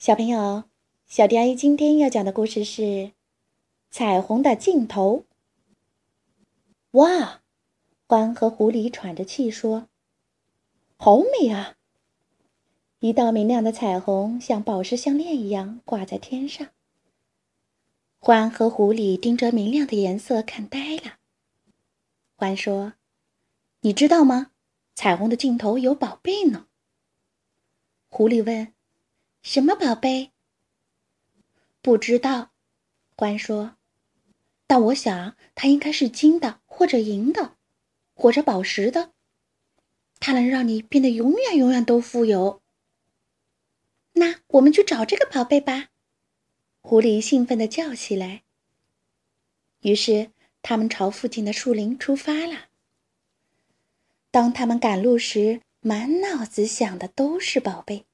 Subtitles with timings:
[0.00, 0.64] 小朋友，
[1.06, 2.82] 小迪阿姨今天要讲的故事是
[3.90, 5.26] 《彩虹的尽头》。
[6.98, 7.42] 哇！
[8.08, 9.90] 獾和狐狸喘着气说
[10.96, 11.76] ：“好美啊！”
[13.00, 16.66] 一道明亮的彩虹像宝石项链一样挂在天上。
[18.20, 21.18] 獾和狐狸盯着明亮的颜色看呆了。
[22.38, 22.94] 獾说
[23.82, 24.52] ：“你知道吗？
[24.94, 26.68] 彩虹的尽头有宝贝呢。”
[28.08, 28.72] 狐狸问。
[29.42, 30.32] 什么宝贝？
[31.80, 32.50] 不知道，
[33.16, 33.76] 獾说。
[34.66, 37.56] 但我想它应该是金的，或者银的，
[38.14, 39.12] 或者宝石的。
[40.20, 42.60] 它能让你变得永远永远都富有。
[44.12, 45.88] 那我们去找这个宝贝吧！
[46.82, 48.42] 狐狸兴奋地叫起来。
[49.80, 50.30] 于是
[50.60, 52.66] 他们朝附近的树林出发了。
[54.30, 58.04] 当他们赶路时，满脑子想的都是宝贝。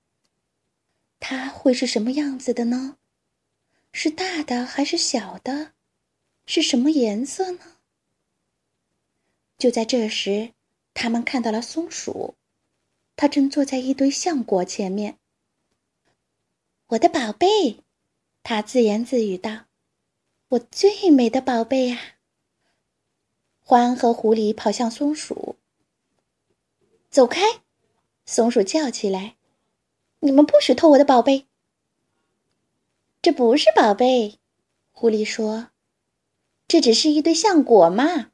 [1.18, 2.98] 它会是什么样子的呢？
[3.92, 5.72] 是大的还是小的？
[6.46, 7.78] 是什么颜色呢？
[9.58, 10.52] 就在这时，
[10.92, 12.34] 他们看到了松鼠，
[13.16, 15.18] 它正坐在一堆橡果前面。
[16.88, 17.82] 我的宝贝，
[18.42, 19.64] 它自言自语道
[20.48, 21.98] ：“我最美的宝贝呀！”
[23.64, 25.56] 獾和狐狸跑向松鼠，
[27.10, 27.40] 走开！
[28.26, 29.35] 松鼠叫起来。
[30.20, 31.46] 你们不许偷我的宝贝！
[33.22, 34.38] 这不是宝贝，
[34.92, 35.68] 狐狸说
[36.68, 38.30] ：“这只是一堆橡果嘛。”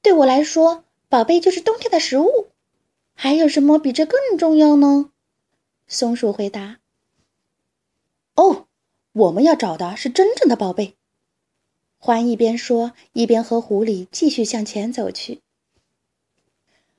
[0.00, 2.48] 对我来说，宝贝就是冬天的食物。
[3.14, 5.10] 还有什么比这更重要呢？
[5.88, 6.78] 松鼠回答
[8.36, 8.68] ：“哦，
[9.12, 10.94] 我们要找的是真正的宝贝。”
[12.00, 15.42] 獾一边说，一边和狐狸继续向前走去。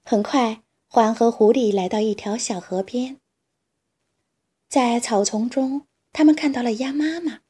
[0.04, 0.62] 很快。
[0.92, 3.20] 獾和狐狸来到一条小河边，
[4.68, 7.42] 在草丛中，他们看到了鸭妈妈。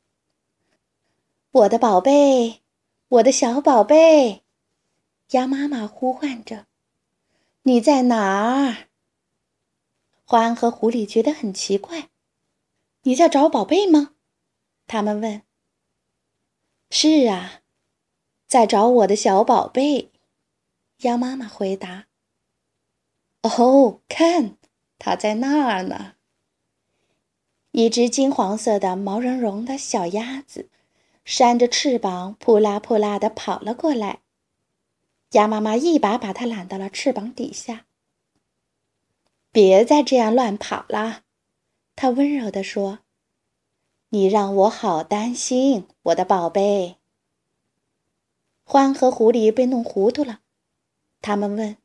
[1.52, 2.62] 我的宝贝，
[3.08, 4.44] 我的小宝贝，
[5.30, 6.68] 鸭妈妈呼唤着
[7.64, 8.90] ：“你在哪儿？”
[10.28, 12.10] 獾和狐狸觉得很奇怪
[13.04, 14.16] ：“你在找宝贝吗？”
[14.86, 15.42] 他们问。
[16.92, 17.62] “是啊，
[18.48, 20.12] 在找我的小宝贝。”
[21.04, 22.09] 鸭妈妈回答。
[23.42, 24.58] 哦，看，
[24.98, 26.16] 它在那儿呢。
[27.72, 30.70] 一只金黄色的、毛茸茸的小鸭子，
[31.24, 34.20] 扇着翅膀，扑啦扑啦的跑了过来。
[35.32, 37.86] 鸭妈妈一把把它揽到了翅膀底下。
[39.52, 41.22] 别再这样乱跑了，
[41.96, 43.00] 它温柔地说
[44.10, 46.98] ：“你让我好担心，我的宝贝。”
[48.66, 50.42] 獾和狐狸被弄糊涂了，
[51.22, 51.78] 他们问。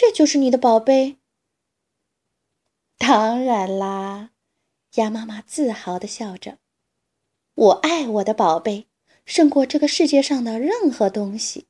[0.00, 1.16] 这就是你的宝贝。
[2.98, 4.30] 当然啦，
[4.94, 6.58] 鸭妈妈自豪的笑着。
[7.56, 8.86] 我爱我的宝贝，
[9.26, 11.66] 胜过这个世界上的任何东西。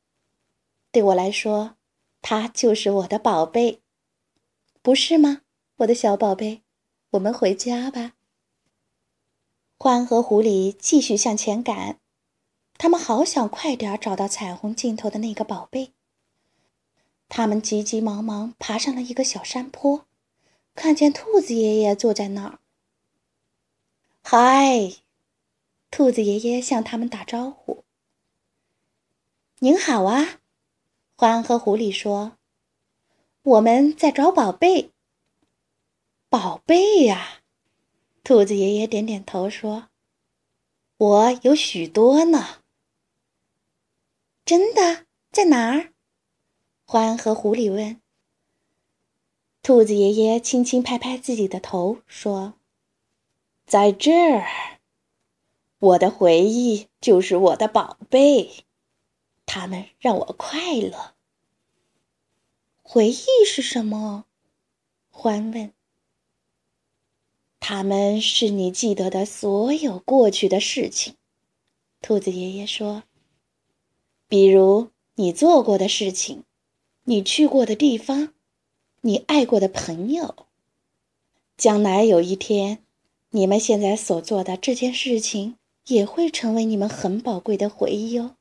[0.93, 1.77] 对我来说，
[2.21, 3.81] 它就是我的宝贝，
[4.83, 5.41] 不是吗，
[5.79, 6.61] 我的小宝贝？
[7.13, 8.13] 我们回家吧。
[9.79, 11.99] 獾和狐狸继续向前赶，
[12.77, 15.95] 他们好想快点找到彩虹尽头的那个宝贝。
[17.29, 20.07] 他们急急忙忙爬上了一个小山坡，
[20.75, 22.59] 看见兔子爷爷坐在那儿。
[24.23, 24.95] 嗨，
[25.91, 27.85] 兔子爷爷向他们打招呼。
[29.61, 30.41] 您好啊，
[31.17, 32.39] 獾和狐狸说
[33.43, 34.93] ：“我们在找宝贝。”
[36.31, 37.41] 宝贝呀，
[38.23, 39.89] 兔子爷爷点点头说
[40.99, 42.63] ：“我有许多呢。”
[44.45, 45.93] 真的，在哪儿？
[46.89, 48.01] 獾和狐狸问
[49.63, 52.55] ：“兔子爷爷轻轻拍拍自己的头，说
[53.69, 54.81] ：‘在这儿，
[55.81, 58.65] 我的回忆就是我的宝贝，
[59.45, 61.15] 它们让我快乐。’
[62.83, 64.25] 回忆是什么？”
[65.13, 65.75] 獾问。
[67.61, 71.17] “它们是你记得的所有过去的事情。”
[72.01, 73.03] 兔子爷爷说
[74.27, 76.45] ，“比如你做过的事情。”
[77.09, 78.35] 你去过的地方，
[79.01, 80.45] 你爱过的朋友，
[81.57, 82.85] 将来有一天，
[83.31, 85.57] 你们现在所做的这件事情
[85.87, 88.37] 也会成为你们很宝贵的回忆哦。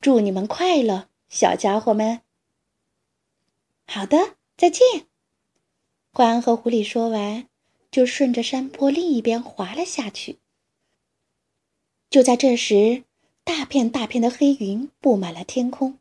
[0.00, 2.22] 祝你们快乐，小家伙们。
[3.86, 4.82] 好的，再见。
[6.14, 7.46] 獾和狐狸说完，
[7.90, 10.38] 就顺着山坡另一边滑了下去。
[12.08, 13.04] 就在这时，
[13.44, 15.98] 大片大片的黑云布满了天空。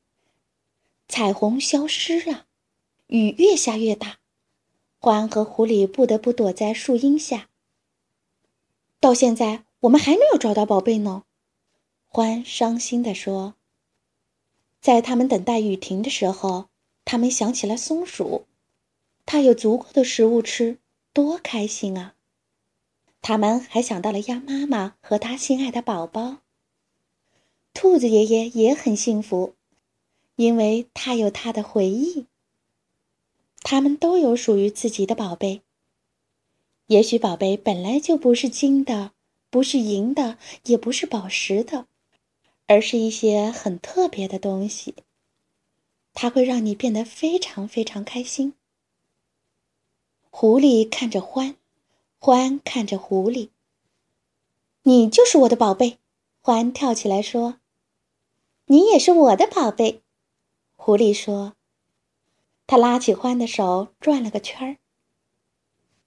[1.08, 2.46] 彩虹消失了，
[3.08, 4.20] 雨越下越大，
[5.00, 7.50] 獾和狐狸不得不躲在树荫下。
[9.00, 11.24] 到现在，我们还没有找到宝贝呢，
[12.12, 13.56] 獾伤心地说。
[14.82, 16.70] 在他们等待雨停的时候，
[17.06, 18.46] 他们想起了松鼠，
[19.26, 20.78] 它有足够的食物吃，
[21.14, 22.16] 多开心啊！
[23.22, 26.38] 他们还想到了鸭妈妈和他心爱的宝宝。
[27.74, 29.56] 兔子爷爷也很幸福，
[30.38, 32.26] 因为他有他的回忆。
[33.62, 35.62] 他们都有属于自己的宝贝。
[36.86, 39.12] 也许宝贝本来就不是金的，
[39.50, 41.86] 不是银的，也不是宝石的。
[42.70, 44.94] 而是一些很特别的东西，
[46.14, 48.54] 它会让你变得非常非常开心。
[50.30, 51.56] 狐狸看着獾，
[52.20, 53.50] 獾看着狐狸。
[54.84, 55.98] 你就是我的宝贝，
[56.44, 57.60] 獾跳起来说
[58.68, 60.02] ：“你也是我的宝贝。”
[60.78, 61.54] 狐狸说
[62.66, 64.78] ：“他拉起獾的手，转了个圈儿。”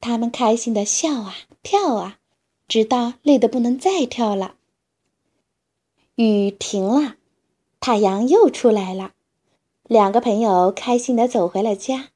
[0.01, 2.19] 他们开心的笑啊跳啊，
[2.67, 4.55] 直到累得不能再跳了。
[6.15, 7.17] 雨停了，
[7.81, 9.13] 太阳又出来了。
[9.83, 12.11] 两个朋友开心的走回了家。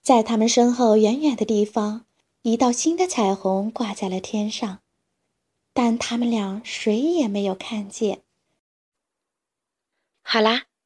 [0.00, 2.06] 在他们身后远远的地方，
[2.42, 4.80] 一道新的彩虹挂在了天上，
[5.72, 8.22] 但他们俩谁也没有看见。
[10.22, 10.64] 好啦，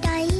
[0.00, 0.31] Bye.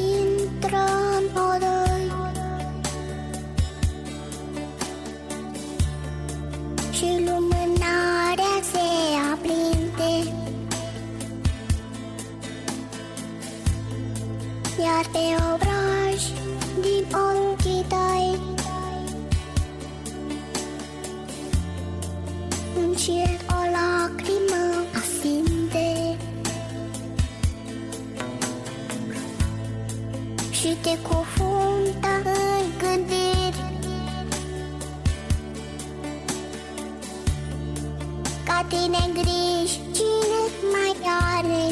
[38.72, 40.42] Tine griji cine
[40.72, 41.64] mai are?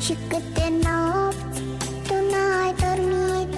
[0.00, 1.60] Și câte nopți
[2.06, 3.54] tu n-ai dormit?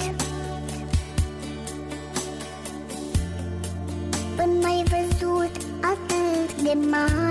[4.37, 7.26] Până mai văzut atât de mare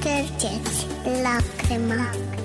[0.00, 0.86] ștergeți
[1.22, 2.37] lacrima.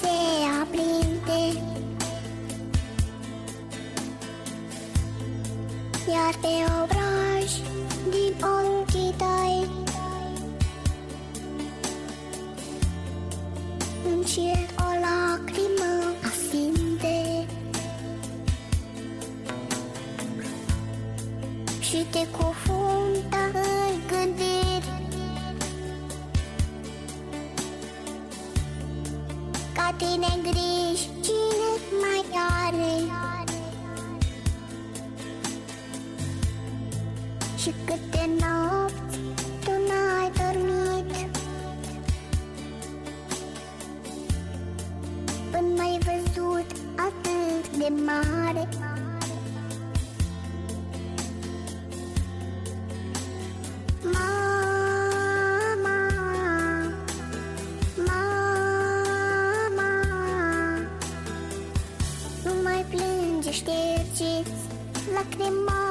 [0.00, 0.16] se
[0.60, 1.42] aprinde.
[6.08, 7.50] Iar pe obraj
[8.10, 9.68] din ochii tăi
[14.04, 14.22] În
[37.62, 39.18] Și câte nopți
[39.64, 41.10] tu n-ai dormit.
[45.50, 46.66] Până mai văzut
[46.96, 48.68] atât de mare.
[54.02, 55.96] Mama,
[57.96, 58.30] mama
[62.44, 64.52] Nu mai plânge, ștergeți
[65.14, 65.82] lacrima